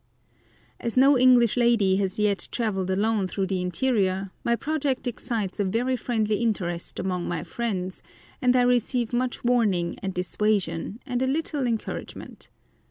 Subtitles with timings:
[0.79, 5.63] As no English lady has yet travelled alone through the interior, my project excites a
[5.63, 8.01] very friendly interest among my friends,
[8.41, 12.49] and I receive much warning and dissuasion, and a little encouragement.